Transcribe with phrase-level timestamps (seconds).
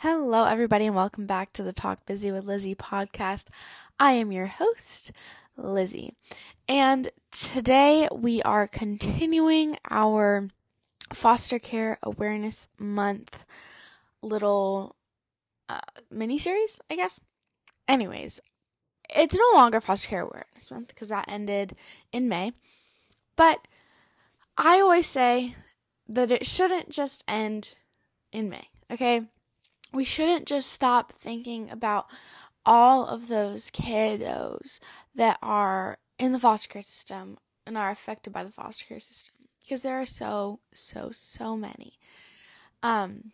[0.00, 3.46] Hello, everybody, and welcome back to the Talk Busy with Lizzie podcast.
[3.98, 5.10] I am your host,
[5.56, 6.12] Lizzie,
[6.68, 10.48] and today we are continuing our
[11.14, 13.46] foster care awareness month
[14.20, 14.96] little
[15.70, 15.80] uh,
[16.10, 17.18] mini series, I guess.
[17.88, 18.42] Anyways,
[19.08, 21.74] it's no longer foster care awareness month because that ended
[22.12, 22.52] in May,
[23.34, 23.66] but
[24.58, 25.54] I always say
[26.06, 27.74] that it shouldn't just end
[28.30, 29.22] in May, okay?
[29.96, 32.06] We shouldn't just stop thinking about
[32.66, 34.78] all of those kiddos
[35.14, 39.36] that are in the foster care system and are affected by the foster care system
[39.62, 41.98] because there are so so so many.
[42.82, 43.32] Um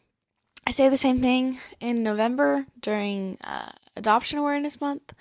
[0.64, 5.14] I say the same thing in November during uh, Adoption Awareness Month.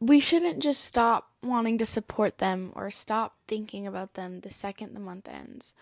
[0.00, 4.92] We shouldn't just stop wanting to support them or stop thinking about them the second
[4.92, 5.72] the month ends.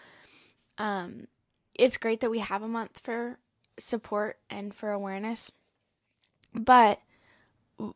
[0.78, 1.26] Um,
[1.74, 3.38] it's great that we have a month for
[3.78, 5.50] support and for awareness,
[6.54, 7.00] but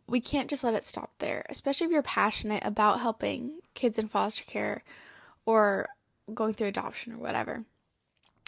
[0.07, 4.09] we can't just let it stop there, especially if you're passionate about helping kids in
[4.09, 4.83] foster care
[5.45, 5.89] or
[6.33, 7.65] going through adoption or whatever.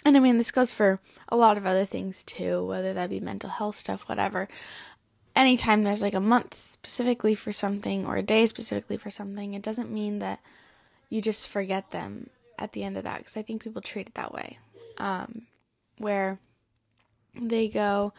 [0.05, 3.19] And I mean, this goes for a lot of other things too, whether that be
[3.19, 4.47] mental health stuff, whatever.
[5.35, 9.61] Anytime there's like a month specifically for something or a day specifically for something, it
[9.61, 10.39] doesn't mean that
[11.09, 14.15] you just forget them at the end of that because I think people treat it
[14.15, 14.57] that way.
[14.97, 15.43] Um,
[15.99, 16.39] where
[17.39, 18.13] they go,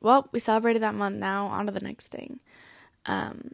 [0.00, 2.40] well, we celebrated that month now, on to the next thing.
[3.06, 3.52] Um,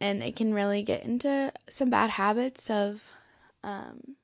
[0.00, 3.12] and it can really get into some bad habits of
[3.64, 4.16] um,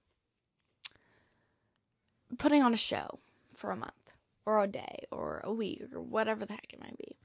[2.38, 3.18] putting on a show
[3.54, 3.92] for a month
[4.46, 7.16] or a day or a week or whatever the heck it might be.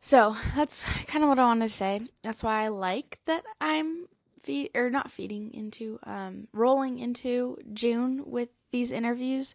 [0.00, 2.02] So that's kind of what I want to say.
[2.22, 4.06] That's why I like that I'm
[4.40, 9.54] feed or not feeding into um, rolling into June with these interviews.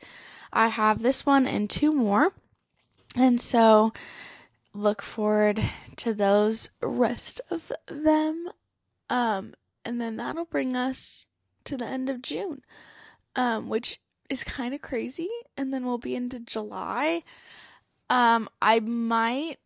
[0.54, 2.32] I have this one and two more,
[3.18, 3.92] and so
[4.74, 5.62] look forward
[5.98, 8.48] to those rest of them.
[9.10, 11.28] Um, and then that'll bring us
[11.66, 12.62] to the end of June,
[13.36, 14.00] um, which
[14.30, 15.28] is kind of crazy.
[15.58, 17.24] And then we'll be into July.
[18.10, 19.58] Um, I might.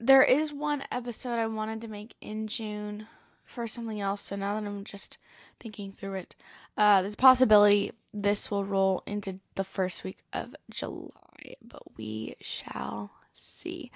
[0.00, 3.06] There is one episode I wanted to make in June
[3.50, 4.22] for something else.
[4.22, 5.18] So now that I'm just
[5.58, 6.36] thinking through it,
[6.76, 12.36] uh, there's a possibility this will roll into the first week of July, but we
[12.40, 13.90] shall see.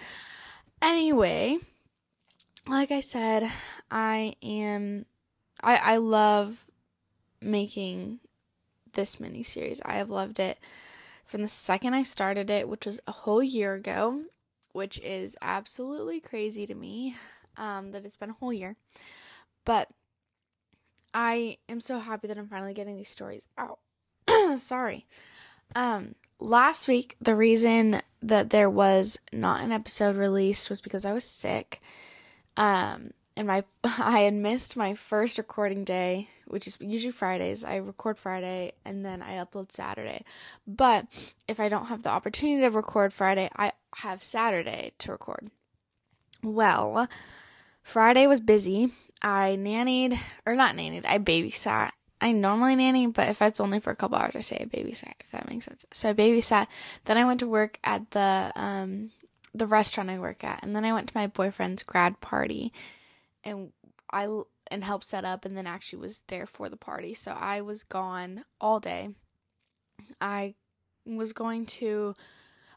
[0.82, 1.58] Anyway,
[2.66, 3.50] like I said,
[3.90, 5.06] I am.
[5.62, 6.66] I I love
[7.40, 8.20] making
[8.92, 9.80] this mini series.
[9.84, 10.58] I have loved it
[11.26, 14.24] from the second I started it, which was a whole year ago,
[14.72, 17.16] which is absolutely crazy to me
[17.56, 18.76] um, that it's been a whole year.
[19.64, 19.88] But
[21.12, 23.78] I am so happy that I'm finally getting these stories out.
[24.56, 25.06] Sorry.
[25.74, 31.12] Um, last week, the reason that there was not an episode released was because I
[31.12, 31.80] was sick.
[32.56, 37.64] Um, and my I had missed my first recording day, which is usually Fridays.
[37.64, 40.24] I record Friday and then I upload Saturday.
[40.66, 41.06] But
[41.48, 45.50] if I don't have the opportunity to record Friday, I have Saturday to record.
[46.42, 47.08] Well,
[47.84, 48.90] Friday was busy.
[49.22, 51.92] I nannied or not nannied, I babysat.
[52.20, 55.12] I normally nanny, but if it's only for a couple hours, I say I babysat,
[55.20, 55.84] if that makes sense.
[55.92, 56.66] So I babysat.
[57.04, 59.10] Then I went to work at the um
[59.54, 62.72] the restaurant I work at, and then I went to my boyfriend's grad party
[63.44, 63.72] and
[64.10, 64.26] I
[64.70, 67.12] and helped set up and then actually was there for the party.
[67.12, 69.10] So I was gone all day.
[70.20, 70.54] I
[71.06, 72.14] was going to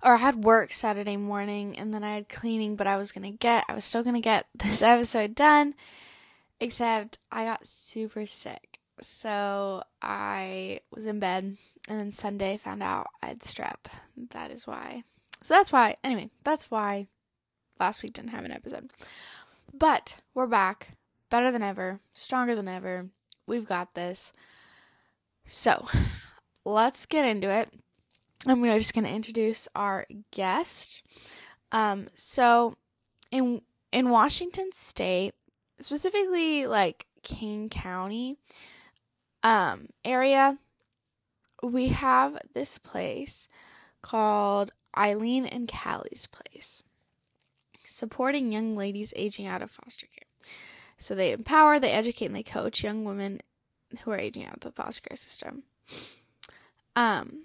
[0.03, 3.31] or I had work Saturday morning and then I had cleaning, but I was going
[3.31, 5.75] to get I was still going to get this episode done
[6.59, 8.80] except I got super sick.
[9.00, 13.85] So I was in bed and then Sunday found out I had strep.
[14.31, 15.03] That is why.
[15.44, 17.08] So that's why anyway, that's why
[17.79, 18.91] last week didn't have an episode.
[19.74, 20.90] But we're back,
[21.29, 23.09] better than ever, stronger than ever.
[23.46, 24.34] We've got this.
[25.46, 25.88] So,
[26.66, 27.74] let's get into it.
[28.45, 31.03] I'm just going to introduce our guest.
[31.72, 32.75] Um, so,
[33.31, 33.61] in
[33.91, 35.34] in Washington State,
[35.79, 38.37] specifically like King County
[39.43, 40.57] um, area,
[41.63, 43.49] we have this place
[44.01, 46.83] called Eileen and Callie's Place
[47.87, 50.28] supporting young ladies aging out of foster care.
[50.97, 53.41] So they empower, they educate, and they coach young women
[54.01, 55.63] who are aging out of the foster care system.
[56.95, 57.43] Um,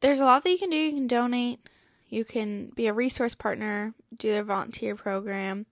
[0.00, 0.76] there's a lot that you can do.
[0.76, 1.68] You can donate,
[2.08, 5.66] you can be a resource partner, do their volunteer program,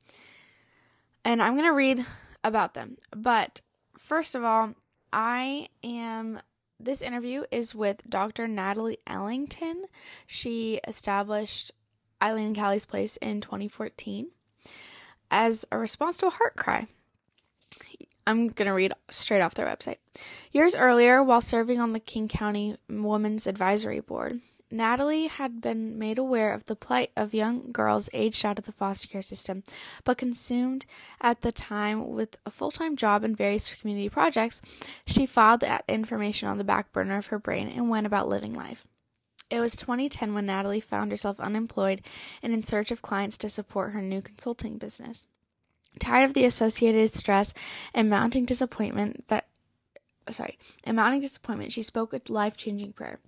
[1.25, 2.05] and I'm going to read
[2.45, 2.97] about them.
[3.11, 3.61] But
[3.99, 4.75] first of all,
[5.13, 6.41] I am.
[6.79, 8.47] This interview is with Dr.
[8.47, 9.87] Natalie Ellington.
[10.27, 11.73] She established
[12.23, 14.29] Eileen Callie's Place in 2014
[15.31, 16.87] as a response to a heart cry.
[18.27, 19.99] I'm going to read straight off their website.
[20.51, 26.19] Years earlier, while serving on the King County Women's Advisory Board, Natalie had been made
[26.19, 29.63] aware of the plight of young girls aged out of the foster care system,
[30.03, 30.85] but consumed
[31.21, 34.61] at the time with a full time job and various community projects,
[35.07, 38.55] she filed that information on the back burner of her brain and went about living
[38.55, 38.89] life.
[39.49, 42.03] It was 2010 when Natalie found herself unemployed
[42.43, 45.29] and in search of clients to support her new consulting business.
[45.99, 47.55] Tired of the associated stress
[47.95, 49.47] and mounting disappointment that
[50.31, 53.19] sorry, and mounting disappointment, she spoke a life-changing prayer.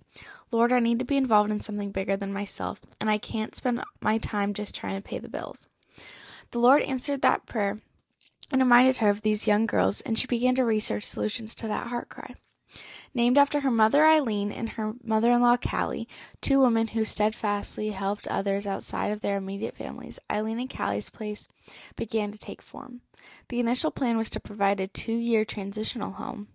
[0.51, 3.81] Lord, I need to be involved in something bigger than myself, and I can't spend
[4.01, 5.67] my time just trying to pay the bills.
[6.51, 7.79] The Lord answered that prayer
[8.51, 11.87] and reminded her of these young girls, and she began to research solutions to that
[11.87, 12.35] heart cry.
[13.13, 16.07] Named after her mother Eileen and her mother in law Callie,
[16.41, 21.47] two women who steadfastly helped others outside of their immediate families, Eileen and Callie's place
[21.95, 23.01] began to take form.
[23.49, 26.49] The initial plan was to provide a two year transitional home.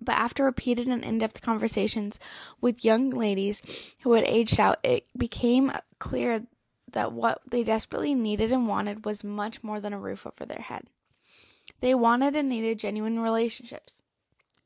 [0.00, 2.18] But after repeated and in depth conversations
[2.60, 6.46] with young ladies who had aged out, it became clear
[6.92, 10.62] that what they desperately needed and wanted was much more than a roof over their
[10.62, 10.88] head.
[11.80, 14.02] They wanted and needed genuine relationships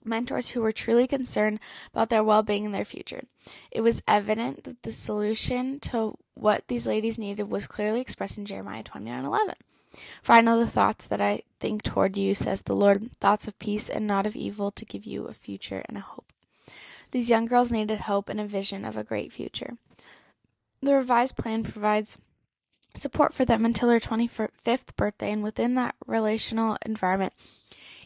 [0.05, 1.61] mentors who were truly concerned
[1.93, 3.25] about their well being and their future.
[3.71, 8.47] It was evident that the solution to what these ladies needed was clearly expressed in
[8.47, 9.55] Jeremiah 29 11.
[10.23, 13.59] For I know the thoughts that I think toward you, says the Lord, thoughts of
[13.59, 16.33] peace and not of evil, to give you a future and a hope.
[17.13, 19.77] These young girls needed hope and a vision of a great future.
[20.83, 22.19] The revised plan provides
[22.95, 27.33] support for them until their 25th birthday, and within that relational environment,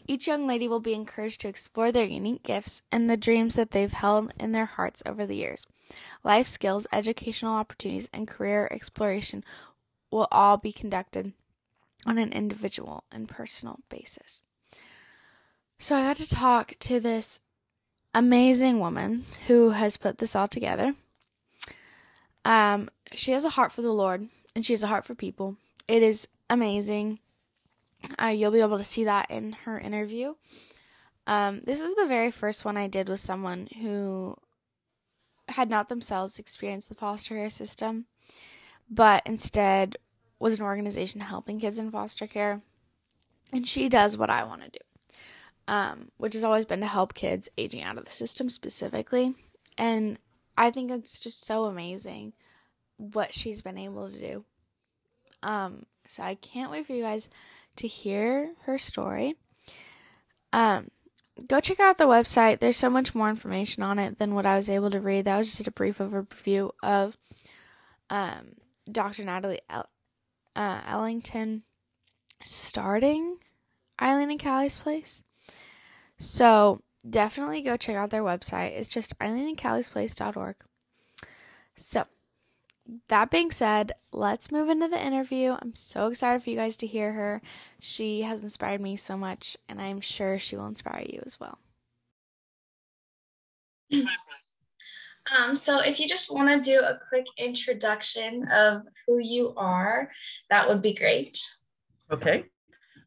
[0.09, 3.69] each young lady will be encouraged to explore their unique gifts and the dreams that
[3.69, 5.67] they've held in their hearts over the years.
[6.23, 9.43] Life skills, educational opportunities, and career exploration
[10.09, 11.33] will all be conducted
[12.07, 14.41] on an individual and personal basis.
[15.77, 17.41] So I got to talk to this
[18.15, 20.95] amazing woman who has put this all together.
[22.43, 25.57] Um, she has a heart for the Lord and she has a heart for people.
[25.87, 27.19] It is amazing.
[28.21, 30.33] Uh, you'll be able to see that in her interview.
[31.27, 34.35] Um, this is the very first one I did with someone who
[35.47, 38.05] had not themselves experienced the foster care system,
[38.89, 39.97] but instead
[40.39, 42.61] was an organization helping kids in foster care.
[43.51, 44.79] And she does what I want to do,
[45.67, 49.35] um, which has always been to help kids aging out of the system specifically.
[49.77, 50.19] And
[50.57, 52.33] I think it's just so amazing
[52.97, 54.45] what she's been able to do.
[55.41, 57.29] Um, so I can't wait for you guys
[57.79, 59.35] to hear her story,
[60.53, 60.89] um,
[61.47, 62.59] go check out the website.
[62.59, 65.25] There's so much more information on it than what I was able to read.
[65.25, 67.17] That was just a brief overview of
[68.09, 68.55] um,
[68.91, 69.23] Dr.
[69.23, 69.89] Natalie El-
[70.55, 71.63] uh, Ellington
[72.43, 73.37] starting
[74.01, 75.23] Eileen and Callie's Place.
[76.19, 78.71] So definitely go check out their website.
[78.71, 80.55] It's just eileenandcalliesplace.org.
[81.75, 82.03] So
[83.07, 85.55] that being said, let's move into the interview.
[85.59, 87.41] I'm so excited for you guys to hear her.
[87.79, 91.59] She has inspired me so much, and I'm sure she will inspire you as well.
[95.37, 100.09] Um, so, if you just want to do a quick introduction of who you are,
[100.49, 101.39] that would be great.
[102.11, 102.45] Okay.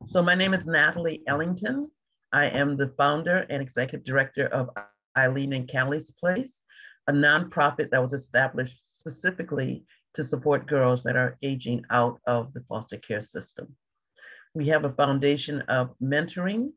[0.04, 1.90] So, my name is Natalie Ellington.
[2.32, 4.70] I am the founder and executive director of
[5.16, 6.60] Eileen and Callie's Place,
[7.08, 12.62] a nonprofit that was established specifically to support girls that are aging out of the
[12.68, 13.74] foster care system.
[14.54, 16.70] We have a foundation of mentoring,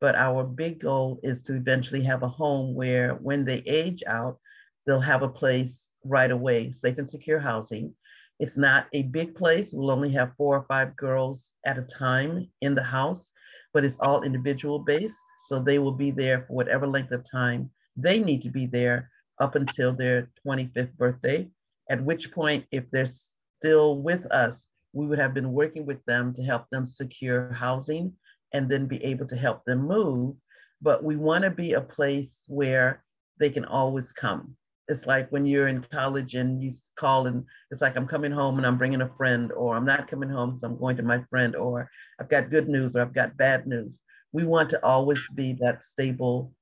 [0.00, 4.38] but our big goal is to eventually have a home where when they age out,
[4.86, 7.94] they'll have a place right away, safe and secure housing.
[8.38, 9.72] It's not a big place.
[9.72, 13.30] We'll only have four or five girls at a time in the house,
[13.74, 15.18] but it's all individual based.
[15.48, 19.10] So they will be there for whatever length of time they need to be there
[19.40, 21.48] up until their 25th birthday
[21.92, 23.12] at which point, if they're
[23.60, 28.14] still with us, we would have been working with them to help them secure housing
[28.54, 30.34] and then be able to help them move.
[30.80, 33.04] But we want to be a place where
[33.38, 34.56] they can always come.
[34.88, 38.56] It's like when you're in college and you call and it's like, I'm coming home
[38.56, 41.22] and I'm bringing a friend, or I'm not coming home, so I'm going to my
[41.28, 44.00] friend, or I've got good news or I've got bad news.
[44.32, 46.54] We want to always be that stable,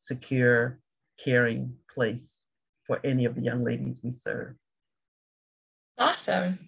[0.00, 0.80] secure,
[1.22, 2.44] caring place
[2.86, 4.54] for any of the young ladies we serve.
[6.00, 6.58] Awesome.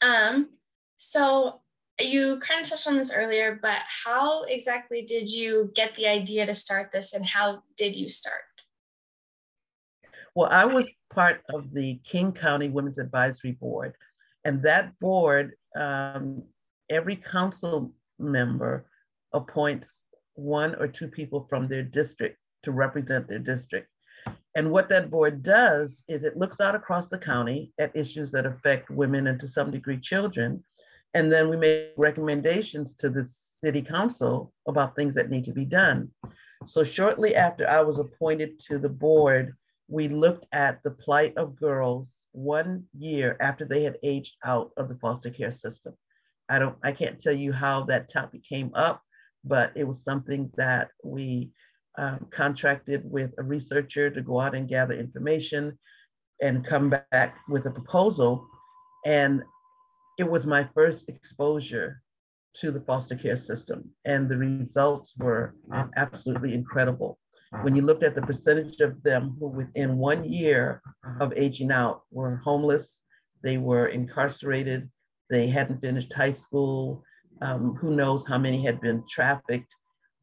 [0.00, 0.50] Um,
[0.96, 1.60] so
[2.00, 6.46] you kind of touched on this earlier, but how exactly did you get the idea
[6.46, 8.42] to start this and how did you start?
[10.36, 13.94] Well, I was part of the King County Women's Advisory Board,
[14.44, 16.42] and that board, um,
[16.88, 18.86] every council member
[19.32, 20.02] appoints
[20.34, 23.88] one or two people from their district to represent their district.
[24.54, 28.46] And what that board does is it looks out across the county at issues that
[28.46, 30.64] affect women and to some degree children.
[31.12, 33.30] And then we make recommendations to the
[33.62, 36.10] city council about things that need to be done.
[36.64, 39.54] So shortly after I was appointed to the board,
[39.88, 44.88] we looked at the plight of girls one year after they had aged out of
[44.88, 45.94] the foster care system.
[46.48, 49.02] I don't, I can't tell you how that topic came up,
[49.44, 51.50] but it was something that we
[51.98, 55.78] um, contracted with a researcher to go out and gather information
[56.42, 58.46] and come back with a proposal.
[59.04, 59.42] And
[60.18, 62.02] it was my first exposure
[62.56, 65.54] to the foster care system, and the results were
[65.96, 67.18] absolutely incredible.
[67.62, 70.82] When you looked at the percentage of them who, within one year
[71.20, 73.02] of aging out, were homeless,
[73.42, 74.90] they were incarcerated,
[75.30, 77.04] they hadn't finished high school,
[77.42, 79.72] um, who knows how many had been trafficked.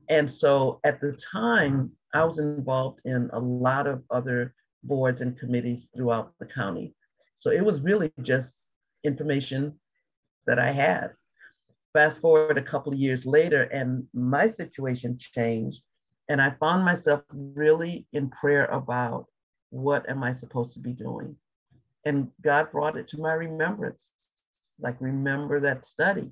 [0.10, 5.38] And so at the time, I was involved in a lot of other boards and
[5.38, 6.94] committees throughout the county.
[7.36, 8.66] So it was really just
[9.04, 9.80] information
[10.46, 11.12] that I had.
[11.94, 15.84] Fast forward a couple of years later, and my situation changed.
[16.30, 19.26] And I found myself really in prayer about
[19.70, 21.36] what am I supposed to be doing?
[22.06, 24.12] And God brought it to my remembrance
[24.80, 26.30] like, remember that study.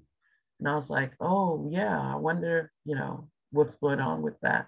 [0.59, 4.67] And I was like, oh, yeah, I wonder, you know, what's going on with that.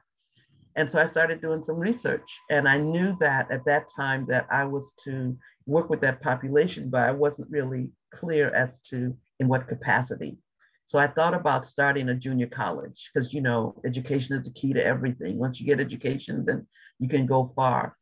[0.76, 2.40] And so I started doing some research.
[2.50, 6.90] And I knew that at that time that I was to work with that population,
[6.90, 10.38] but I wasn't really clear as to in what capacity.
[10.86, 14.74] So I thought about starting a junior college because, you know, education is the key
[14.74, 15.38] to everything.
[15.38, 16.68] Once you get education, then
[17.00, 17.96] you can go far.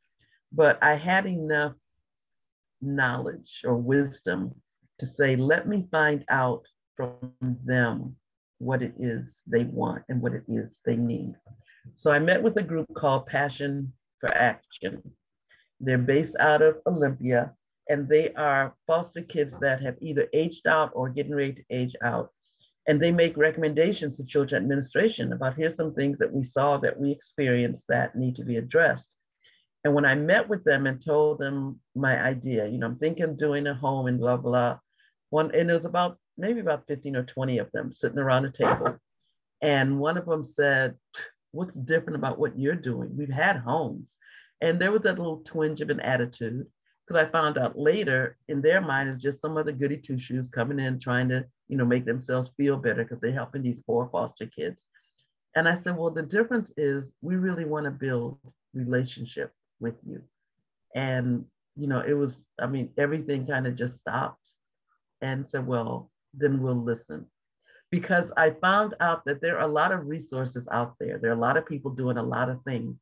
[0.51, 1.73] But I had enough
[2.81, 4.55] knowledge or wisdom
[4.99, 8.15] to say, let me find out from them
[8.61, 11.33] what it is they want and what it is they need.
[11.95, 15.01] So I met with a group called Passion for Action.
[15.79, 17.53] They're based out of Olympia,
[17.89, 21.95] and they are foster kids that have either aged out or getting ready to age
[22.03, 22.29] out.
[22.87, 26.99] And they make recommendations to children administration about here's some things that we saw that
[26.99, 29.09] we experienced that need to be addressed.
[29.83, 33.23] And when I met with them and told them my idea, you know, I'm thinking
[33.23, 34.77] of doing a home and blah, blah,
[35.31, 38.51] one, and it was about maybe about 15 or 20 of them sitting around a
[38.51, 38.97] table.
[39.61, 40.95] And one of them said,
[41.51, 43.15] What's different about what you're doing?
[43.15, 44.15] We've had homes.
[44.61, 46.65] And there was that little twinge of an attitude
[47.05, 50.47] because I found out later in their mind it's just some other goody two shoes
[50.47, 54.07] coming in trying to, you know, make themselves feel better because they're helping these poor
[54.11, 54.85] foster kids.
[55.55, 58.39] And I said, well, the difference is we really want to build
[58.73, 60.21] relationship with you.
[60.95, 61.45] And,
[61.75, 64.47] you know, it was, I mean, everything kind of just stopped
[65.21, 67.25] and said, well, then we'll listen.
[67.91, 71.17] Because I found out that there are a lot of resources out there.
[71.17, 73.01] There are a lot of people doing a lot of things,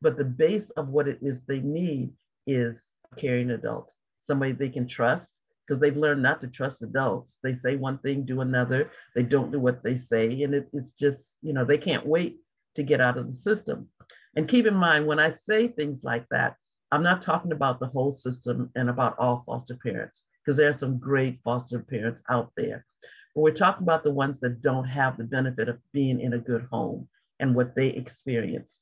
[0.00, 2.12] but the base of what it is they need
[2.46, 3.90] is a caring adult,
[4.26, 5.34] somebody they can trust,
[5.66, 7.38] because they've learned not to trust adults.
[7.42, 8.90] They say one thing, do another.
[9.14, 10.42] They don't do what they say.
[10.42, 12.38] And it, it's just, you know, they can't wait
[12.76, 13.88] to get out of the system.
[14.36, 16.54] And keep in mind, when I say things like that,
[16.90, 20.78] I'm not talking about the whole system and about all foster parents because there are
[20.78, 22.86] some great foster parents out there.
[23.34, 26.38] But we're talking about the ones that don't have the benefit of being in a
[26.38, 27.06] good home
[27.38, 28.78] and what they experience.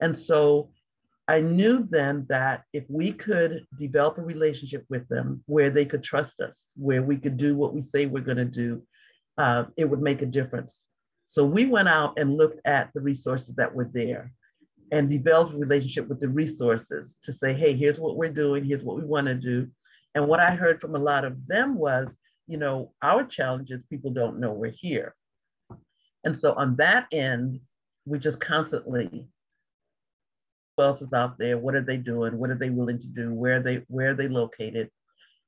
[0.00, 0.70] And so
[1.28, 6.02] I knew then that if we could develop a relationship with them where they could
[6.02, 8.82] trust us, where we could do what we say we're going to do,
[9.38, 10.82] uh, it would make a difference.
[11.28, 14.32] So we went out and looked at the resources that were there
[14.90, 18.82] and developed a relationship with the resources to say, hey, here's what we're doing, here's
[18.82, 19.70] what we want to do.
[20.14, 22.16] And what I heard from a lot of them was,
[22.46, 25.14] you know, our challenge is people don't know we're here.
[26.24, 27.60] And so on that end,
[28.06, 29.28] we just constantly,
[30.76, 31.58] who else is out there?
[31.58, 32.38] What are they doing?
[32.38, 33.32] What are they willing to do?
[33.32, 34.90] Where are they, where are they located?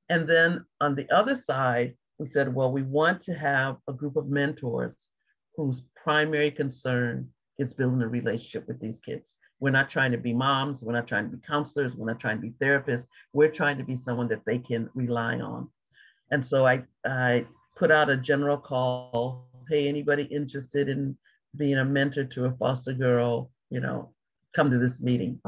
[0.08, 4.16] And then on the other side, we said, well, we want to have a group
[4.16, 5.08] of mentors
[5.56, 9.36] whose primary concern is building a relationship with these kids.
[9.60, 10.82] We're not trying to be moms.
[10.82, 11.94] We're not trying to be counselors.
[11.94, 13.06] We're not trying to be therapists.
[13.32, 15.68] We're trying to be someone that they can rely on.
[16.30, 17.46] And so I, I
[17.76, 19.48] put out a general call.
[19.68, 21.16] Hey, anybody interested in
[21.56, 24.12] being a mentor to a foster girl, you know,
[24.54, 25.40] come to this meeting.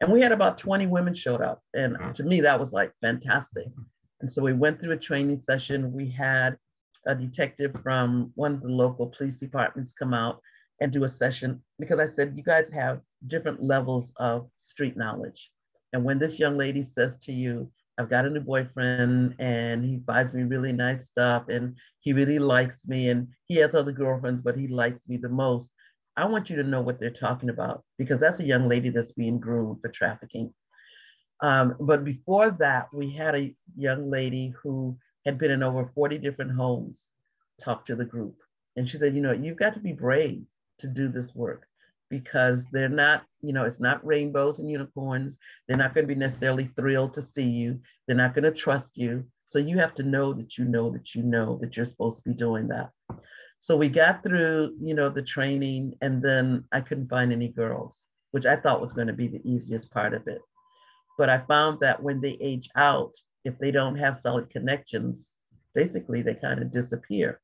[0.00, 1.62] And we had about 20 women showed up.
[1.72, 3.66] And to me, that was like fantastic.
[4.20, 5.92] And so we went through a training session.
[5.92, 6.56] We had
[7.06, 10.40] a detective from one of the local police departments come out
[10.80, 15.50] and do a session because I said, you guys have different levels of street knowledge.
[15.92, 19.96] And when this young lady says to you, I've got a new boyfriend and he
[19.96, 24.42] buys me really nice stuff and he really likes me and he has other girlfriends,
[24.42, 25.70] but he likes me the most.
[26.16, 29.12] I want you to know what they're talking about because that's a young lady that's
[29.12, 30.52] being groomed for trafficking.
[31.40, 36.18] Um, but before that, we had a young lady who had been in over 40
[36.18, 37.12] different homes
[37.60, 38.36] talk to the group.
[38.76, 40.42] And she said, you know, you've got to be brave
[40.78, 41.68] to do this work
[42.10, 45.36] because they're not, you know, it's not rainbows and unicorns.
[45.66, 47.80] They're not going to be necessarily thrilled to see you.
[48.06, 49.24] They're not going to trust you.
[49.46, 52.28] So you have to know that you know that you know that you're supposed to
[52.28, 52.90] be doing that.
[53.60, 58.04] So we got through, you know, the training and then I couldn't find any girls,
[58.32, 60.42] which I thought was going to be the easiest part of it.
[61.16, 65.32] But I found that when they age out, if they don't have solid connections,
[65.74, 67.40] basically they kind of disappear.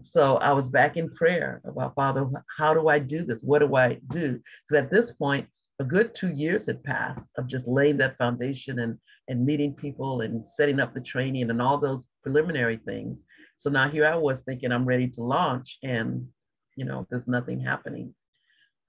[0.00, 2.26] So I was back in prayer about, Father,
[2.56, 3.42] how do I do this?
[3.42, 4.40] What do I do?
[4.68, 5.46] Because at this point,
[5.80, 8.98] a good two years had passed of just laying that foundation and,
[9.28, 13.24] and meeting people and setting up the training and all those preliminary things.
[13.56, 16.28] So now here I was thinking I'm ready to launch and,
[16.76, 18.14] you know, there's nothing happening.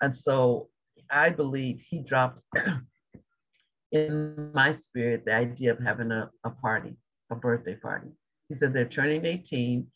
[0.02, 0.70] And so
[1.10, 2.40] I believe he dropped
[3.92, 6.96] in my spirit the idea of having a, a party,
[7.32, 8.10] a birthday party.
[8.50, 9.88] He said they're turning 18.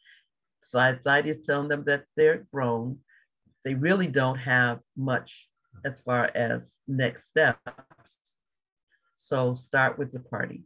[0.61, 2.99] Society is telling them that they're grown.
[3.63, 5.47] They really don't have much
[5.85, 7.59] as far as next steps.
[9.15, 10.63] So start with the party.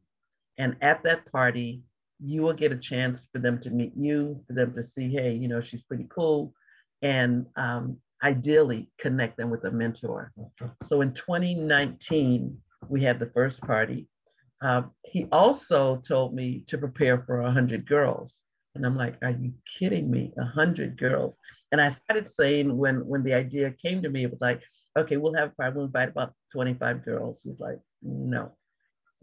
[0.57, 1.81] And at that party,
[2.23, 5.33] you will get a chance for them to meet you, for them to see, hey,
[5.33, 6.53] you know, she's pretty cool.
[7.01, 10.31] And um, ideally connect them with a mentor.
[10.83, 12.57] So in 2019,
[12.87, 14.07] we had the first party.
[14.61, 18.41] Uh, he also told me to prepare for 100 girls.
[18.75, 20.33] And I'm like, are you kidding me?
[20.37, 21.37] A 100 girls.
[21.71, 24.61] And I started saying when, when the idea came to me, it was like,
[24.97, 27.41] okay, we'll have party, we'll invite about 25 girls.
[27.43, 28.55] He's like, no.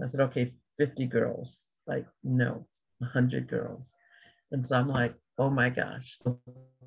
[0.03, 1.59] I said, okay, 50 girls.
[1.87, 2.67] Like, no,
[2.99, 3.95] 100 girls.
[4.53, 6.17] And so I'm like, oh my gosh.
[6.21, 6.39] So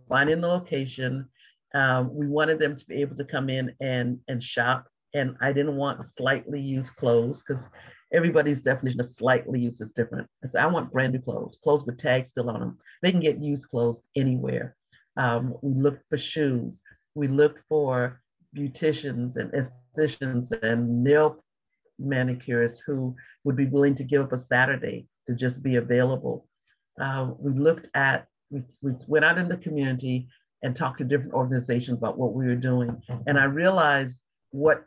[0.07, 1.29] finding the location,
[1.73, 5.53] um, we wanted them to be able to come in and, and shop and I
[5.53, 7.69] didn't want slightly used clothes because
[8.13, 10.27] everybody's definition of slightly used is different.
[10.43, 12.77] I said, I want brand new clothes, clothes with tags still on them.
[13.01, 14.75] They can get used clothes anywhere.
[15.17, 16.81] Um, we looked for shoes.
[17.15, 18.21] We looked for
[18.55, 21.43] beauticians and estheticians and nail
[22.01, 26.47] manicurists who would be willing to give up a Saturday to just be available.
[26.99, 30.27] Uh, we looked at, we, we went out in the community
[30.61, 33.01] and talked to different organizations about what we were doing.
[33.27, 34.19] And I realized
[34.51, 34.83] what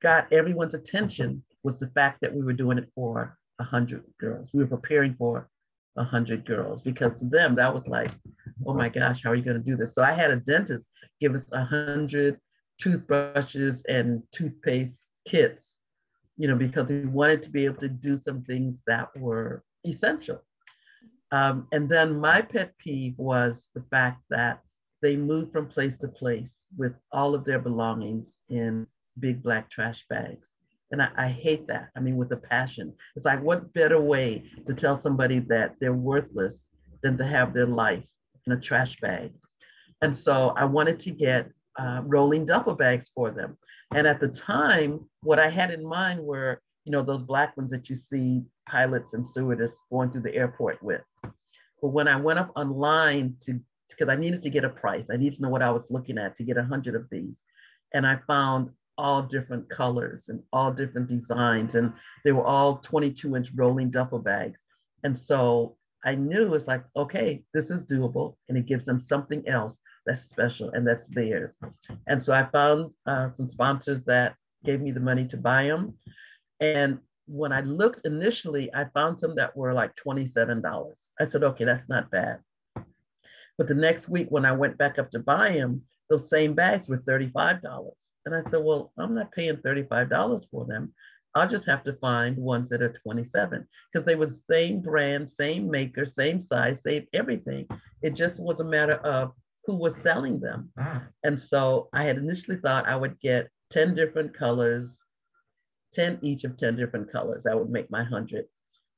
[0.00, 4.48] got everyone's attention was the fact that we were doing it for 100 girls.
[4.52, 5.48] We were preparing for
[5.94, 8.10] 100 girls because to them, that was like,
[8.66, 9.94] oh my gosh, how are you going to do this?
[9.94, 12.38] So I had a dentist give us 100
[12.78, 15.76] toothbrushes and toothpaste kits,
[16.36, 20.42] you know, because we wanted to be able to do some things that were essential.
[21.32, 24.60] Um, and then my pet peeve was the fact that
[25.02, 28.86] they moved from place to place with all of their belongings in
[29.18, 30.48] big black trash bags.
[30.90, 31.90] And I, I, hate that.
[31.96, 32.92] I mean, with a passion.
[33.14, 36.66] It's like, what better way to tell somebody that they're worthless
[37.02, 38.04] than to have their life
[38.46, 39.32] in a trash bag?
[40.02, 43.56] And so I wanted to get uh, rolling duffel bags for them.
[43.94, 47.70] And at the time, what I had in mind were, you know, those black ones
[47.70, 51.02] that you see pilots and stewardess going through the airport with.
[51.22, 55.16] But when I went up online to, because I needed to get a price, I
[55.16, 57.42] needed to know what I was looking at to get a hundred of these.
[57.92, 58.70] And I found
[59.00, 61.74] all different colors and all different designs.
[61.74, 64.60] And they were all 22 inch rolling duffel bags.
[65.02, 68.36] And so I knew it's like, okay, this is doable.
[68.48, 71.56] And it gives them something else that's special and that's theirs.
[72.06, 74.34] And so I found uh, some sponsors that
[74.64, 75.94] gave me the money to buy them.
[76.60, 80.92] And when I looked initially, I found some that were like $27.
[81.18, 82.40] I said, okay, that's not bad.
[83.56, 86.88] But the next week, when I went back up to buy them, those same bags
[86.88, 87.60] were $35.
[88.26, 90.92] And I said, well, I'm not paying $35 for them.
[91.34, 95.30] I'll just have to find ones that are 27 because they were the same brand,
[95.30, 97.68] same maker, same size, same everything.
[98.02, 99.32] It just was a matter of
[99.64, 100.70] who was selling them.
[100.78, 101.04] Ah.
[101.22, 105.04] And so I had initially thought I would get 10 different colors,
[105.92, 107.44] 10 each of 10 different colors.
[107.44, 108.46] That would make my 100.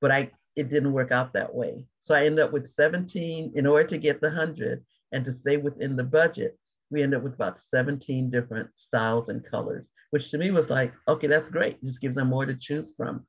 [0.00, 1.86] But I it didn't work out that way.
[2.02, 5.56] So I ended up with 17 in order to get the 100 and to stay
[5.56, 6.58] within the budget
[6.92, 10.92] we ended up with about 17 different styles and colors, which to me was like,
[11.08, 11.78] okay, that's great.
[11.82, 13.26] It just gives them more to choose from.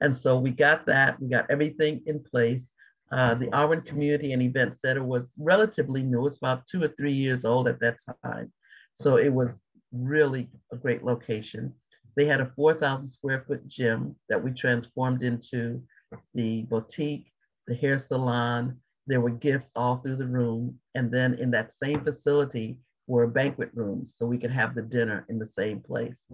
[0.00, 2.72] And so we got that, we got everything in place.
[3.12, 6.26] Uh, the Auburn Community and Event Center was relatively new.
[6.26, 8.52] It's about two or three years old at that time.
[8.94, 9.60] So it was
[9.92, 11.74] really a great location.
[12.16, 15.82] They had a 4,000 square foot gym that we transformed into
[16.34, 17.30] the boutique,
[17.66, 18.78] the hair salon.
[19.06, 20.78] There were gifts all through the room.
[20.94, 25.26] And then in that same facility were banquet rooms so we could have the dinner
[25.28, 26.26] in the same place.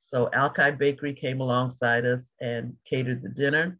[0.00, 3.78] So Alki Bakery came alongside us and catered the dinner.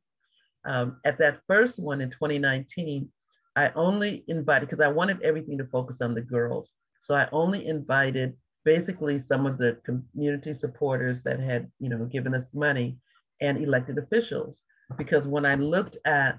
[0.64, 3.08] Um, at that first one in 2019,
[3.56, 6.72] I only invited, because I wanted everything to focus on the girls.
[7.02, 12.34] So I only invited basically some of the community supporters that had, you know, given
[12.34, 12.98] us money
[13.40, 14.62] and elected officials.
[14.96, 16.38] Because when I looked at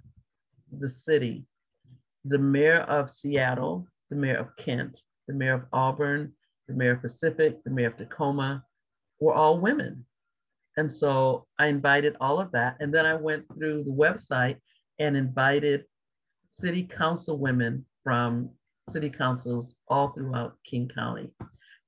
[0.72, 1.46] the city,
[2.26, 5.02] the mayor of Seattle, the mayor of Kent,
[5.32, 6.34] the mayor of Auburn,
[6.68, 8.64] the mayor of Pacific, the mayor of Tacoma
[9.20, 10.06] were all women.
[10.78, 12.78] And so I invited all of that.
[12.80, 14.58] And then I went through the website
[15.00, 15.86] and invited
[16.50, 18.50] city council women from
[18.90, 21.30] city councils all throughout King County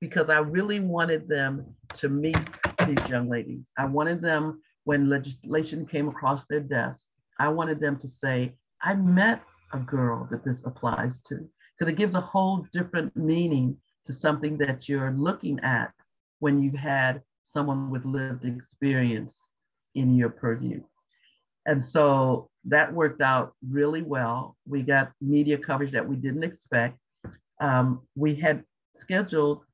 [0.00, 2.38] because I really wanted them to meet
[2.86, 3.66] these young ladies.
[3.76, 7.06] I wanted them, when legislation came across their desk,
[7.38, 11.96] I wanted them to say, I met a girl that this applies to, because it
[11.96, 15.92] gives a whole different meaning to something that you're looking at
[16.38, 19.40] when you've had someone with lived experience
[19.94, 20.82] in your purview.
[21.66, 24.56] And so that worked out really well.
[24.66, 26.98] We got media coverage that we didn't expect.
[27.60, 28.64] Um, we had
[28.96, 29.64] scheduled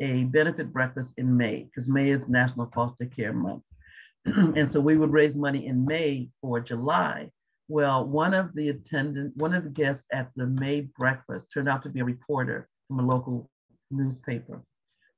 [0.00, 3.62] a benefit breakfast in May because May is National Foster Care Month.
[4.24, 7.30] and so we would raise money in May for July.
[7.70, 11.84] Well, one of the attendant, one of the guests at the May breakfast turned out
[11.84, 13.48] to be a reporter from a local
[13.92, 14.64] newspaper.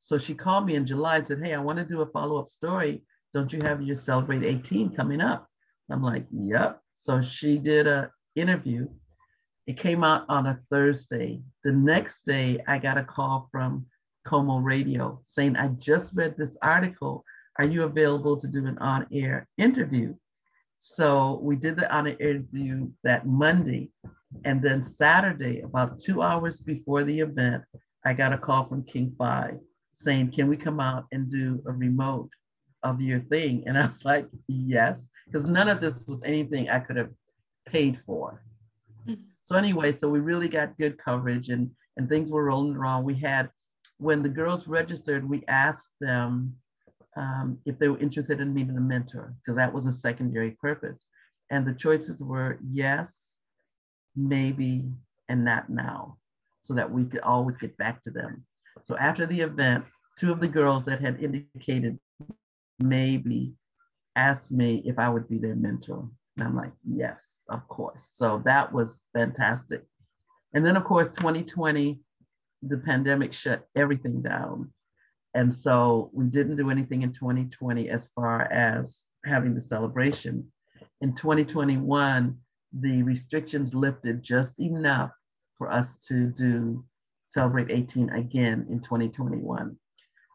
[0.00, 2.38] So she called me in July and said, Hey, I want to do a follow
[2.38, 3.04] up story.
[3.32, 5.48] Don't you have your Celebrate 18 coming up?
[5.90, 6.78] I'm like, Yep.
[6.94, 8.86] So she did a interview.
[9.66, 11.40] It came out on a Thursday.
[11.64, 13.86] The next day, I got a call from
[14.26, 17.24] KOMO Radio saying, I just read this article.
[17.58, 20.14] Are you available to do an on air interview?
[20.84, 23.92] So we did the on air interview that Monday.
[24.44, 27.62] And then Saturday, about two hours before the event,
[28.04, 29.58] I got a call from King Five
[29.94, 32.30] saying, Can we come out and do a remote
[32.82, 33.62] of your thing?
[33.66, 37.10] And I was like, Yes, because none of this was anything I could have
[37.64, 38.42] paid for.
[39.06, 39.22] Mm-hmm.
[39.44, 43.04] So anyway, so we really got good coverage and and things were rolling around.
[43.04, 43.50] We had
[43.98, 46.56] when the girls registered, we asked them
[47.16, 51.06] um, if they were interested in meeting a mentor, because that was a secondary purpose.
[51.50, 53.36] And the choices were yes,
[54.16, 54.90] maybe,
[55.28, 56.16] and not now,
[56.62, 58.44] so that we could always get back to them.
[58.82, 59.84] So after the event,
[60.18, 61.98] two of the girls that had indicated
[62.78, 63.54] maybe
[64.16, 66.08] asked me if I would be their mentor.
[66.36, 68.10] And I'm like, yes, of course.
[68.14, 69.84] So that was fantastic.
[70.54, 72.00] And then, of course, 2020,
[72.62, 74.72] the pandemic shut everything down.
[75.34, 80.50] And so we didn't do anything in 2020 as far as having the celebration.
[81.00, 82.36] In 2021,
[82.78, 85.10] the restrictions lifted just enough
[85.56, 86.84] for us to do
[87.32, 89.74] Celebrate 18 again in 2021.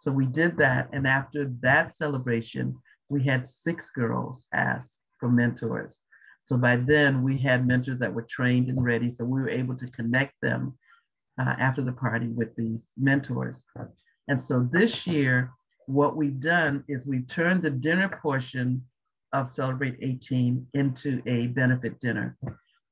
[0.02, 0.90] So we did that.
[0.94, 2.76] And after that celebration,
[3.08, 6.00] we had six girls ask for mentors.
[6.46, 9.14] So by then, we had mentors that were trained and ready.
[9.14, 10.76] So we were able to connect them
[11.40, 13.64] uh, after the party with these mentors.
[14.28, 15.52] And so this year,
[15.86, 18.84] what we've done is we've turned the dinner portion
[19.34, 22.38] of Celebrate 18 into a benefit dinner.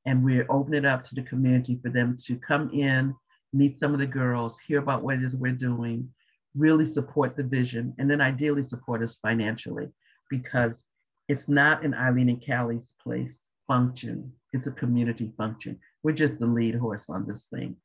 [0.06, 3.14] And we're opening it up to the community for them to come in,
[3.54, 6.10] meet some of the girls, hear about what it is we're doing,
[6.56, 9.90] really support the vision, and then ideally support us financially
[10.30, 10.86] because
[11.28, 14.32] it's not an Eileen and Callie's place function.
[14.54, 15.80] It's a community function.
[16.04, 17.76] We're just the lead horse on this thing.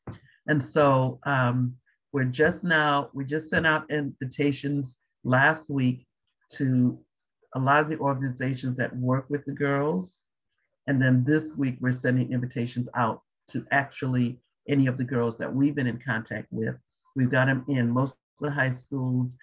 [0.46, 1.76] And so um,
[2.12, 6.06] we're just now, we just sent out invitations last week
[6.52, 6.98] to
[7.54, 10.16] a lot of the organizations that work with the girls.
[10.86, 15.52] And then this week, we're sending invitations out to actually any of the girls that
[15.52, 16.76] we've been in contact with.
[17.16, 19.34] We've got them in most of the high schools,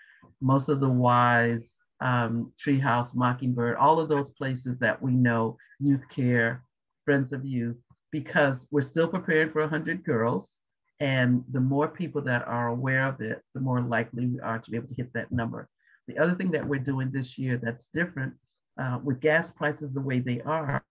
[0.41, 6.07] most of the Y's, um, Treehouse, Mockingbird, all of those places that we know, Youth
[6.09, 6.63] Care,
[7.05, 7.77] Friends of Youth,
[8.11, 10.59] because we're still preparing for 100 girls.
[10.99, 14.71] And the more people that are aware of it, the more likely we are to
[14.71, 15.69] be able to hit that number.
[16.07, 18.33] The other thing that we're doing this year that's different
[18.79, 20.83] uh, with gas prices the way they are,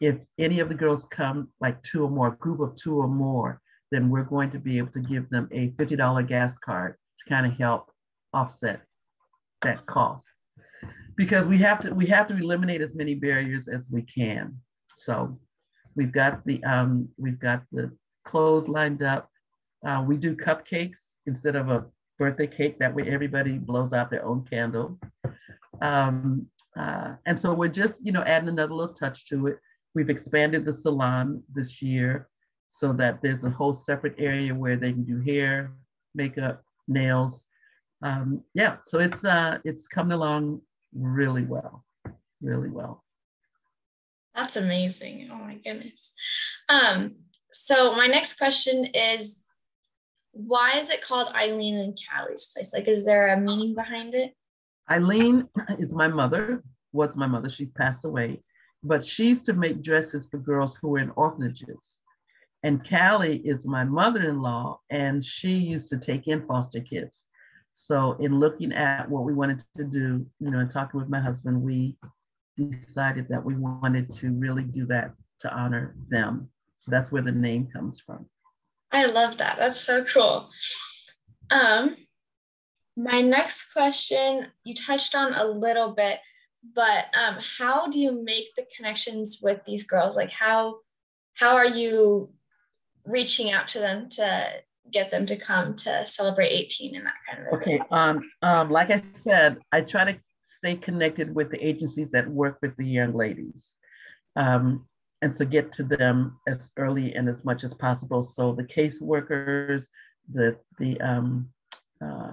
[0.00, 3.06] if any of the girls come like two or more, a group of two or
[3.06, 3.60] more,
[3.92, 7.46] then we're going to be able to give them a $50 gas card to kind
[7.46, 7.90] of help
[8.34, 8.82] offset
[9.60, 10.30] that cost.
[11.16, 14.56] Because we have to we have to eliminate as many barriers as we can.
[14.96, 15.38] So
[15.94, 17.92] we've got the um, we've got the
[18.24, 19.28] clothes lined up.
[19.86, 21.86] Uh, we do cupcakes instead of a
[22.18, 22.78] birthday cake.
[22.78, 24.98] That way everybody blows out their own candle.
[25.80, 29.58] Um, uh, and so we're just, you know, adding another little touch to it.
[29.94, 32.28] We've expanded the salon this year
[32.70, 35.72] so that there's a whole separate area where they can do hair,
[36.14, 37.44] makeup, nails.
[38.02, 40.62] Um, yeah, so it's uh, it's coming along
[40.94, 41.84] really well,
[42.40, 43.04] really well.
[44.34, 45.28] That's amazing.
[45.30, 46.12] Oh my goodness.
[46.68, 47.16] Um,
[47.52, 49.44] so my next question is
[50.32, 52.72] why is it called Eileen and Callie's place?
[52.72, 54.32] Like, is there a meaning behind it?
[54.90, 57.48] Eileen is my mother, was my mother.
[57.48, 58.42] She passed away,
[58.82, 61.98] but she used to make dresses for girls who were in orphanages.
[62.62, 67.24] And Callie is my mother in law, and she used to take in foster kids.
[67.72, 71.20] So, in looking at what we wanted to do, you know, and talking with my
[71.20, 71.96] husband, we
[72.56, 76.48] decided that we wanted to really do that to honor them.
[76.78, 78.26] So that's where the name comes from.
[78.92, 79.56] I love that.
[79.58, 80.50] That's so cool.
[81.50, 81.96] Um,
[82.96, 86.18] my next question you touched on a little bit,
[86.74, 90.16] but um, how do you make the connections with these girls?
[90.16, 90.76] Like how
[91.34, 92.30] how are you
[93.06, 94.48] reaching out to them to
[94.92, 98.90] get them to come to celebrate 18 and that kind of okay um, um like
[98.90, 103.14] i said i try to stay connected with the agencies that work with the young
[103.14, 103.76] ladies
[104.36, 104.86] um,
[105.22, 109.86] and so get to them as early and as much as possible so the caseworkers
[110.32, 111.48] the the um,
[112.04, 112.32] uh,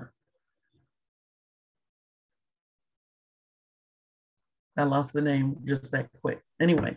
[4.80, 6.40] I lost the name just that quick.
[6.62, 6.96] Anyway,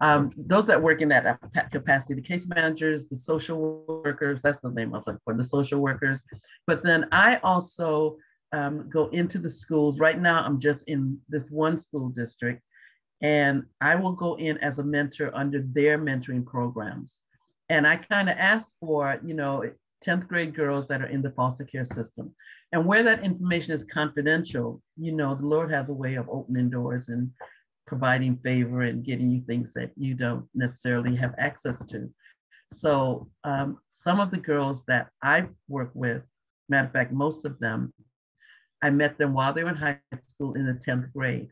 [0.00, 1.40] um, those that work in that
[1.72, 5.44] capacity, the case managers, the social workers, that's the name I was looking for, the
[5.44, 6.22] social workers.
[6.66, 8.16] But then I also
[8.52, 9.98] um, go into the schools.
[9.98, 12.62] Right now, I'm just in this one school district,
[13.22, 17.18] and I will go in as a mentor under their mentoring programs.
[17.68, 19.64] And I kind of ask for, you know,
[20.04, 22.34] 10th grade girls that are in the foster care system.
[22.72, 26.70] And where that information is confidential, you know, the Lord has a way of opening
[26.70, 27.30] doors and
[27.86, 32.10] providing favor and getting you things that you don't necessarily have access to.
[32.70, 36.22] So um, some of the girls that I work with,
[36.68, 37.92] matter of fact, most of them,
[38.82, 41.48] I met them while they were in high school in the 10th grade.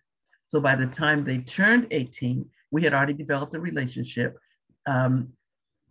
[0.48, 4.37] So by the time they turned 18, we had already developed a relationship.
[4.87, 5.28] Um,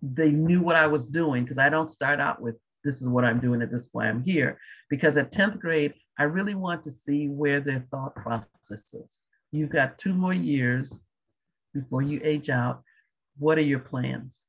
[0.01, 3.23] they knew what I was doing because I don't start out with this is what
[3.23, 4.59] I'm doing at this point I'm here.
[4.89, 9.09] Because at 10th grade, I really want to see where their thought process is.
[9.51, 10.91] You've got two more years
[11.73, 12.83] before you age out.
[13.37, 14.43] What are your plans?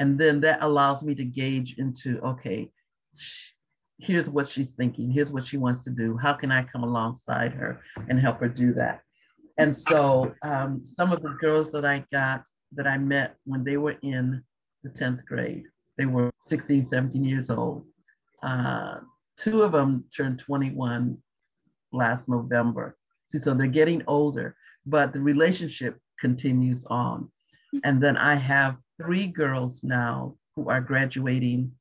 [0.00, 2.70] And then that allows me to gauge into okay,
[3.98, 6.16] here's what she's thinking, here's what she wants to do.
[6.16, 9.03] How can I come alongside her and help her do that?
[9.58, 13.76] And so um, some of the girls that I got that I met when they
[13.76, 14.42] were in
[14.82, 15.64] the 10th grade.
[15.96, 17.84] They were 16, 17 years old.
[18.42, 18.96] Uh,
[19.36, 21.16] two of them turned 21
[21.92, 22.96] last November.
[23.30, 27.30] See, so they're getting older, but the relationship continues on.
[27.82, 31.72] And then I have three girls now who are graduating.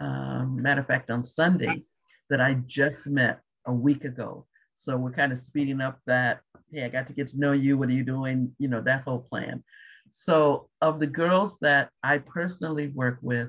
[0.00, 1.84] Um, matter of fact, on Sunday,
[2.30, 4.46] that I just met a week ago.
[4.76, 6.40] So we're kind of speeding up that.
[6.70, 7.78] Hey, I got to get to know you.
[7.78, 8.52] What are you doing?
[8.58, 9.62] You know, that whole plan.
[10.10, 13.48] So, of the girls that I personally work with,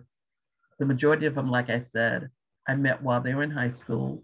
[0.80, 2.30] the majority of them, like I said,
[2.68, 4.24] I met while they were in high school.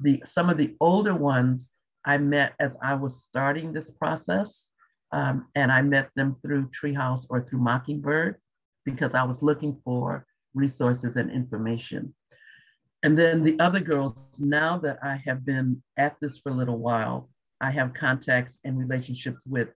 [0.00, 1.68] The some of the older ones
[2.04, 4.70] I met as I was starting this process,
[5.12, 8.36] um, and I met them through Treehouse or through Mockingbird
[8.84, 12.14] because I was looking for resources and information.
[13.04, 16.78] And then the other girls, now that I have been at this for a little
[16.78, 17.28] while,
[17.60, 19.68] I have contacts and relationships with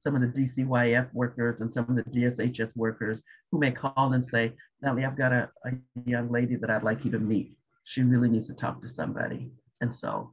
[0.00, 4.26] some of the DCYF workers and some of the DSHS workers who may call and
[4.26, 5.70] say, Natalie, I've got a, a
[6.06, 7.52] young lady that I'd like you to meet.
[7.84, 9.52] She really needs to talk to somebody.
[9.80, 10.32] And so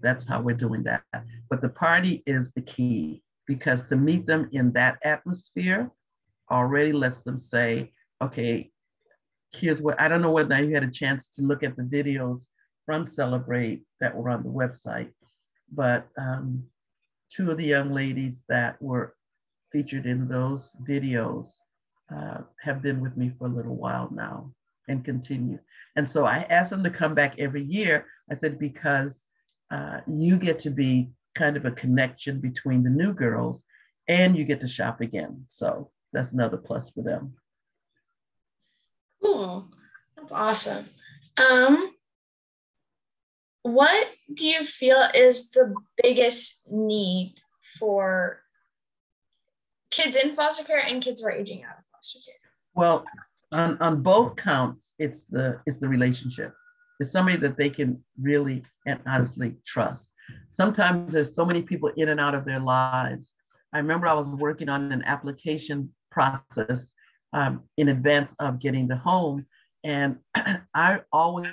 [0.00, 1.04] that's how we're doing that.
[1.48, 5.92] But the party is the key because to meet them in that atmosphere
[6.50, 8.72] already lets them say, okay,
[9.60, 12.42] here's what I don't know whether you had a chance to look at the videos
[12.86, 15.10] from Celebrate that were on the website,
[15.72, 16.64] but um,
[17.30, 19.14] two of the young ladies that were
[19.72, 21.48] featured in those videos
[22.14, 24.52] uh, have been with me for a little while now
[24.88, 25.58] and continue.
[25.96, 28.06] And so I asked them to come back every year.
[28.30, 29.24] I said, because
[29.70, 33.64] uh, you get to be kind of a connection between the new girls
[34.06, 35.44] and you get to shop again.
[35.48, 37.34] So that's another plus for them.
[39.24, 39.68] Cool.
[40.16, 40.86] That's awesome.
[41.36, 41.94] Um,
[43.62, 47.36] what do you feel is the biggest need
[47.78, 48.40] for
[49.90, 52.34] kids in foster care and kids who are aging out of foster care?
[52.74, 53.06] Well,
[53.50, 56.52] on, on both counts, it's the it's the relationship.
[57.00, 60.10] It's somebody that they can really and honestly trust.
[60.50, 63.34] Sometimes there's so many people in and out of their lives.
[63.72, 66.92] I remember I was working on an application process
[67.34, 69.44] um, in advance of getting the home,
[69.82, 70.16] and
[70.74, 71.48] I always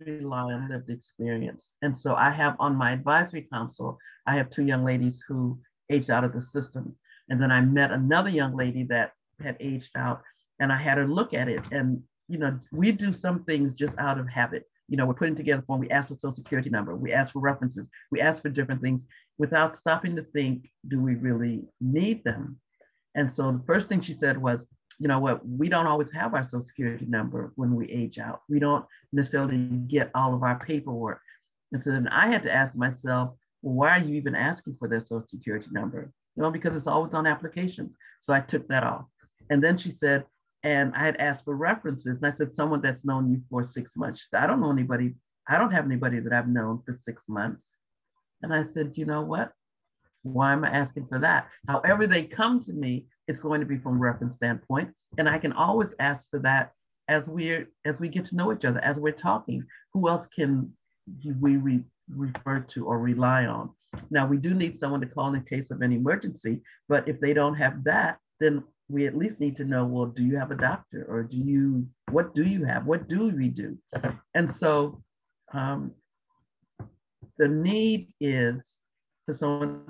[0.00, 1.72] rely on lived experience.
[1.82, 5.58] And so I have on my advisory council, I have two young ladies who
[5.90, 6.96] aged out of the system.
[7.28, 9.12] And then I met another young lady that
[9.42, 10.22] had aged out
[10.60, 11.62] and I had her look at it.
[11.72, 14.64] And, you know, we do some things just out of habit.
[14.88, 17.32] You know, we're putting together a form, we ask for social security number, we ask
[17.32, 19.04] for references, we ask for different things
[19.38, 22.60] without stopping to think, do we really need them?
[23.14, 24.66] And so the first thing she said was,
[24.98, 28.42] you know what, we don't always have our social security number when we age out.
[28.48, 31.20] We don't necessarily get all of our paperwork.
[31.72, 33.30] And so then I had to ask myself,
[33.62, 36.12] well, why are you even asking for their social security number?
[36.36, 37.96] You know, because it's always on applications.
[38.20, 39.06] So I took that off.
[39.50, 40.24] And then she said,
[40.62, 42.16] and I had asked for references.
[42.16, 44.28] And I said, someone that's known you for six months.
[44.32, 45.14] I don't know anybody,
[45.48, 47.76] I don't have anybody that I've known for six months.
[48.42, 49.52] And I said, you know what?
[50.24, 51.48] Why am I asking for that?
[51.68, 54.90] However, they come to me, it's going to be from a reference standpoint.
[55.18, 56.72] And I can always ask for that
[57.08, 59.64] as we're as we get to know each other, as we're talking.
[59.92, 60.72] Who else can
[61.40, 63.70] we re, refer to or rely on?
[64.10, 67.32] Now we do need someone to call in case of an emergency, but if they
[67.32, 70.56] don't have that, then we at least need to know, well, do you have a
[70.56, 72.86] doctor or do you, what do you have?
[72.86, 73.78] What do we do?
[74.34, 75.02] And so
[75.52, 75.92] um,
[77.38, 78.82] the need is
[79.26, 79.84] for someone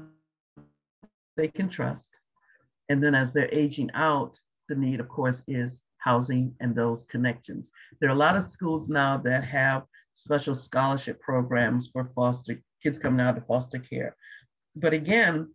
[1.37, 2.19] they can trust.
[2.89, 7.71] And then as they're aging out, the need, of course, is housing and those connections.
[8.01, 12.99] There are a lot of schools now that have special scholarship programs for foster kids
[12.99, 14.17] coming out of foster care.
[14.77, 15.53] But again,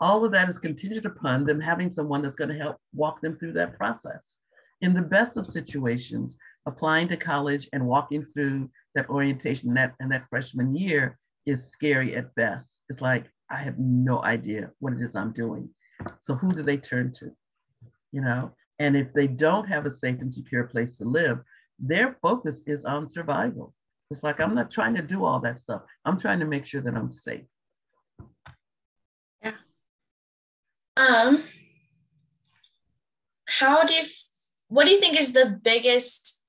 [0.00, 3.36] all of that is contingent upon them having someone that's going to help walk them
[3.36, 4.36] through that process.
[4.80, 10.10] In the best of situations, applying to college and walking through that orientation that, and
[10.10, 12.80] that freshman year is scary at best.
[12.88, 15.70] It's like, I have no idea what it is I'm doing.
[16.20, 17.30] So who do they turn to?
[18.12, 21.40] You know, and if they don't have a safe and secure place to live,
[21.78, 23.74] their focus is on survival.
[24.10, 25.82] It's like I'm not trying to do all that stuff.
[26.04, 27.46] I'm trying to make sure that I'm safe.
[29.42, 29.52] Yeah.
[30.96, 31.42] Um
[33.46, 34.04] how do you
[34.68, 36.42] what do you think is the biggest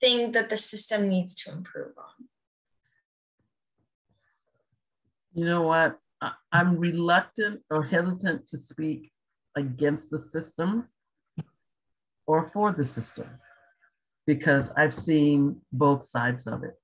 [0.00, 2.17] thing that the system needs to improve on?
[5.38, 5.96] You know what?
[6.50, 9.12] I'm reluctant or hesitant to speak
[9.54, 10.88] against the system
[12.26, 13.28] or for the system
[14.26, 16.74] because I've seen both sides of it.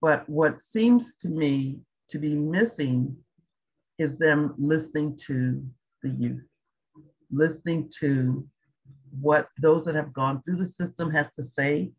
[0.00, 3.16] But what seems to me to be missing
[3.98, 5.60] is them listening to
[6.04, 6.46] the youth,
[7.32, 8.46] listening to
[9.20, 11.90] what those that have gone through the system has to say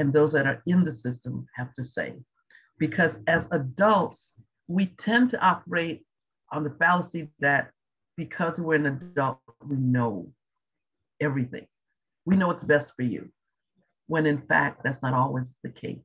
[0.00, 2.14] and those that are in the system have to say.
[2.80, 4.32] Because as adults,
[4.68, 6.04] we tend to operate
[6.52, 7.70] on the fallacy that
[8.16, 10.30] because we're an adult, we know
[11.20, 11.66] everything.
[12.24, 13.28] We know what's best for you,
[14.06, 15.98] when in fact, that's not always the case.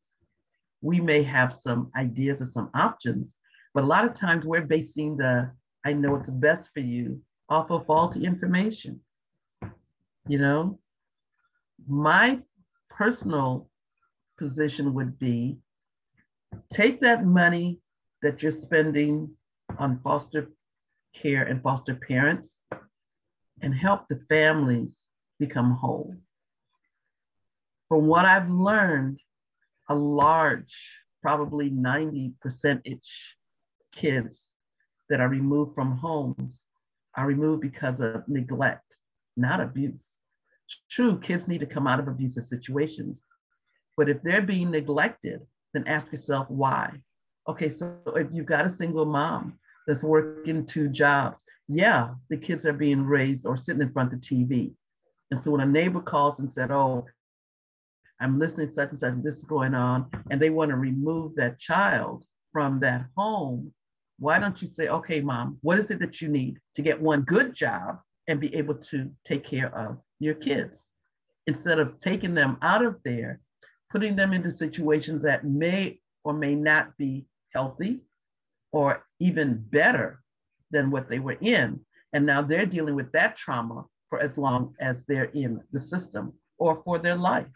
[0.82, 3.36] We may have some ideas or some options,
[3.74, 5.52] but a lot of times we're basing the
[5.86, 9.00] I know what's best for you off of faulty information.
[10.28, 10.80] You know,
[11.88, 12.40] my
[12.90, 13.70] personal
[14.38, 15.58] position would be
[16.70, 17.80] take that money
[18.22, 19.32] that you're spending
[19.78, 20.50] on foster
[21.16, 22.62] care and foster parents
[23.62, 25.06] and help the families
[25.40, 26.16] become whole.
[27.88, 29.20] From what I've learned,
[29.90, 30.76] a large,
[31.22, 33.36] probably 90 percentage
[33.94, 34.52] kids
[35.10, 36.64] that are removed from homes
[37.16, 38.96] are removed because of neglect,
[39.36, 40.16] not abuse.
[40.90, 43.22] True, kids need to come out of abusive situations,
[43.98, 45.42] but if they're being neglected,
[45.74, 47.02] then ask yourself why.
[47.50, 49.58] Okay, so if you've got a single mom
[49.88, 54.22] that's working two jobs, yeah, the kids are being raised or sitting in front of
[54.22, 54.72] the TV.
[55.32, 57.08] And so when a neighbor calls and said, oh,
[58.20, 61.58] I'm listening such and such, this is going on, and they want to remove that
[61.58, 63.74] child from that home,
[64.20, 67.22] why don't you say, okay, mom, what is it that you need to get one
[67.22, 67.98] good job
[68.28, 70.86] and be able to take care of your kids?
[71.48, 73.40] Instead of taking them out of there,
[73.90, 78.02] putting them into situations that may or may not be healthy
[78.72, 80.22] or even better
[80.72, 81.80] than what they were in.
[82.14, 86.34] And now they're dealing with that trauma for as long as they're in the system
[86.58, 87.48] or for their life.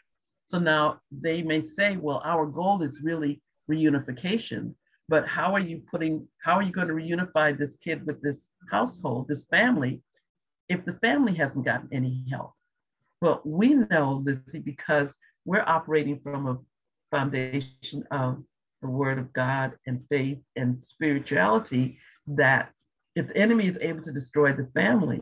[0.47, 4.73] So now they may say, well, our goal is really reunification,
[5.09, 8.49] but how are you putting, how are you going to reunify this kid with this
[8.69, 10.01] household, this family,
[10.69, 12.53] if the family hasn't gotten any help?
[13.21, 15.15] Well, we know, Lizzie, because
[15.45, 16.59] we're operating from a
[17.09, 18.43] foundation of
[18.83, 22.69] the word of God and faith and spirituality that
[23.15, 25.21] if the enemy is able to destroy the family,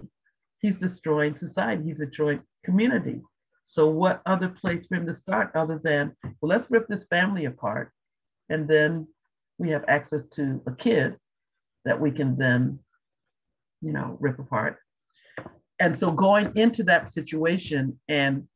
[0.59, 3.21] he's destroying society, he's destroying community.
[3.65, 7.45] So, what other place for him to start other than, well, let's rip this family
[7.45, 7.91] apart.
[8.49, 9.07] And then
[9.57, 11.15] we have access to a kid
[11.85, 12.79] that we can then,
[13.81, 14.77] you know, rip apart.
[15.79, 18.47] And so, going into that situation and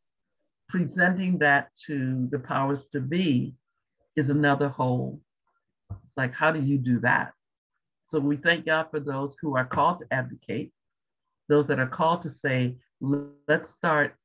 [0.67, 3.53] presenting that to the powers to be
[4.15, 5.21] is another whole.
[6.03, 7.33] It's like, how do you do that?
[8.07, 10.71] So we thank God for those who are called to advocate,
[11.49, 14.15] those that are called to say, let's start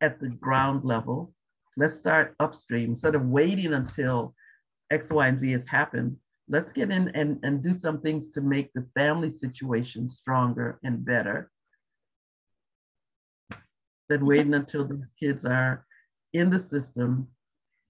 [0.00, 1.32] at the ground level.
[1.76, 4.34] Let's start upstream instead of waiting until
[4.90, 6.16] X, Y, and Z has happened.
[6.48, 11.04] Let's get in and, and do some things to make the family situation stronger and
[11.04, 11.50] better
[14.08, 15.86] than waiting until these kids are
[16.34, 17.28] in the system.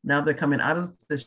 [0.05, 1.25] Now they're coming out of the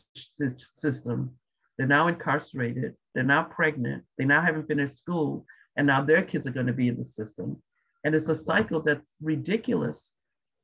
[0.76, 1.32] system.
[1.78, 2.94] They're now incarcerated.
[3.14, 4.04] They're now pregnant.
[4.18, 5.46] They now haven't finished school.
[5.76, 7.62] And now their kids are going to be in the system.
[8.04, 10.14] And it's a cycle that's ridiculous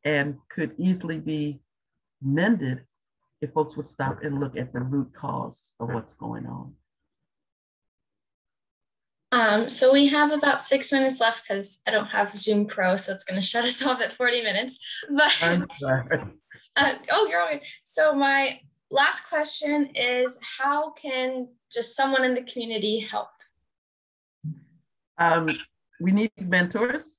[0.04, 1.60] and could easily be
[2.22, 2.84] mended
[3.40, 6.74] if folks would stop and look at the root cause of what's going on.
[9.32, 13.12] Um, so we have about six minutes left because I don't have Zoom Pro, so
[13.12, 14.78] it's going to shut us off at 40 minutes.
[15.10, 15.32] But
[16.76, 17.62] uh, oh, you're all good.
[17.84, 23.28] So my last question is, how can just someone in the community help?
[25.18, 25.50] Um,
[26.00, 27.18] we need mentors.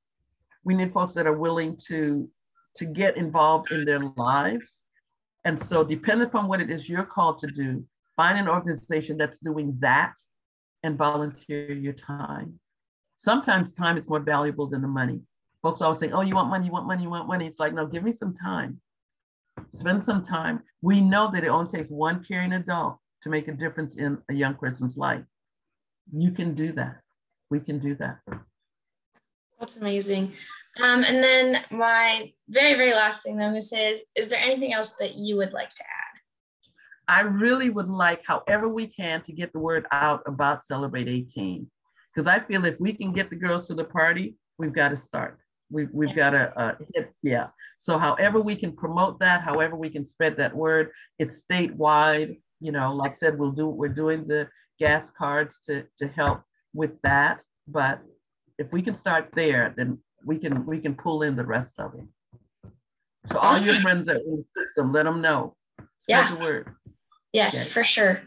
[0.64, 2.30] We need folks that are willing to
[2.76, 4.86] to get involved in their lives.
[5.46, 9.38] And so, depending upon what it is you're called to do, find an organization that's
[9.38, 10.14] doing that
[10.84, 12.60] and volunteer your time.
[13.16, 15.22] Sometimes time is more valuable than the money.
[15.62, 17.48] Folks always say, oh, you want money, you want money, you want money.
[17.48, 18.82] It's like, no, give me some time.
[19.74, 20.62] Spend some time.
[20.82, 24.34] We know that it only takes one caring adult to make a difference in a
[24.34, 25.24] young person's life.
[26.12, 26.98] You can do that.
[27.50, 28.20] We can do that.
[29.60, 30.34] That's amazing.
[30.82, 34.30] Um, and then my very, very last thing that I'm going to say is, is
[34.30, 36.20] there anything else that you would like to add?
[37.08, 41.70] I really would like, however we can, to get the word out about Celebrate 18.
[42.14, 44.98] Because I feel if we can get the girls to the party, we've got to
[44.98, 45.40] start.
[45.70, 47.48] We've, we've got to uh, hit, yeah.
[47.84, 52.40] So, however we can promote that, however we can spread that word, it's statewide.
[52.62, 54.48] You know, like I said, we'll do, we're doing the
[54.80, 57.42] gas cards to, to help with that.
[57.68, 58.00] But
[58.58, 61.94] if we can start there, then we can we can pull in the rest of
[61.96, 62.72] it.
[63.26, 65.58] So all your friends that in the system, let them know.
[66.00, 66.36] Spread yeah.
[66.36, 66.76] the word.
[67.34, 68.22] Yes, for sure.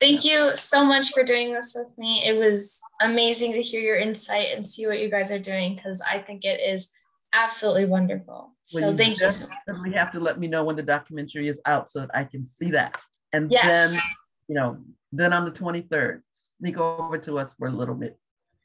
[0.00, 2.24] Thank you so much for doing this with me.
[2.26, 6.00] It was amazing to hear your insight and see what you guys are doing because
[6.00, 6.90] I think it is
[7.32, 8.52] absolutely wonderful.
[8.72, 9.30] Well, so you thank you.
[9.30, 12.24] So definitely have to let me know when the documentary is out so that I
[12.24, 13.00] can see that.
[13.32, 13.92] And yes.
[13.92, 14.00] then,
[14.48, 14.78] you know,
[15.12, 16.20] then on the 23rd,
[16.58, 18.18] sneak over to us for a little bit.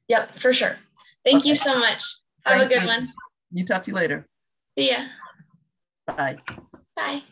[0.08, 0.78] Yep, for sure.
[1.26, 1.50] Thank okay.
[1.50, 2.04] you so much.
[2.45, 2.88] Have Thank a good you.
[2.88, 3.14] one.
[3.52, 4.28] You talk to you later.
[4.78, 5.06] See ya.
[6.06, 6.38] Bye.
[6.95, 7.24] Bye.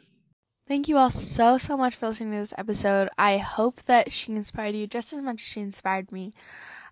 [0.68, 3.10] Thank you all so, so much for listening to this episode.
[3.18, 6.34] I hope that she inspired you just as much as she inspired me.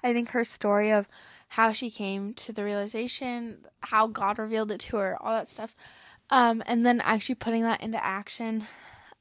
[0.04, 1.08] I think her story of
[1.54, 5.76] how she came to the realization, how God revealed it to her, all that stuff,
[6.32, 8.66] um, and then actually putting that into action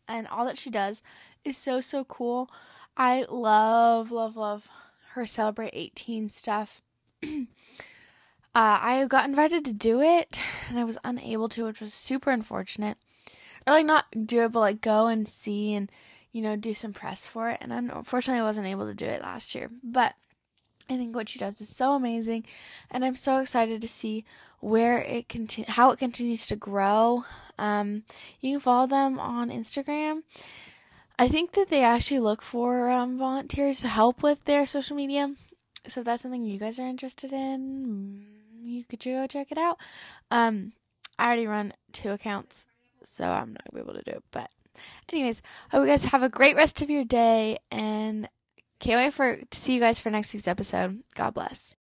[0.08, 1.02] and all that she does
[1.44, 2.50] is so, so cool.
[2.96, 4.66] I love, love, love
[5.12, 6.82] her Celebrate 18 stuff.
[8.54, 12.30] Uh, I got invited to do it and I was unable to, which was super
[12.30, 12.98] unfortunate.
[13.66, 15.90] Or like not do it, but like go and see and
[16.32, 17.56] you know do some press for it.
[17.62, 19.70] And unfortunately, I wasn't able to do it last year.
[19.82, 20.16] But
[20.92, 22.44] I think what she does is so amazing,
[22.90, 24.24] and I'm so excited to see
[24.60, 27.24] where it continue, how it continues to grow.
[27.58, 28.04] Um,
[28.40, 30.22] you can follow them on Instagram.
[31.18, 35.34] I think that they actually look for um, volunteers to help with their social media.
[35.86, 38.24] So if that's something you guys are interested in,
[38.62, 39.78] you could go check it out.
[40.30, 40.72] Um,
[41.18, 42.66] I already run two accounts,
[43.04, 44.24] so I'm not gonna be able to do it.
[44.30, 44.50] But,
[45.12, 48.28] anyways, I hope you guys have a great rest of your day, and
[48.82, 51.02] can't wait for to see you guys for next week's episode.
[51.14, 51.76] God bless.